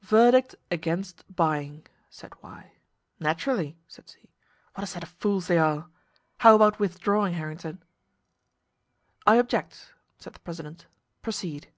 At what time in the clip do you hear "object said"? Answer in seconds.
9.34-10.32